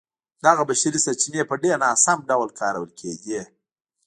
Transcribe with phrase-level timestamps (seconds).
[0.45, 3.41] دغه بشري سرچینې په ډېر ناسم ډول کارول کېدې.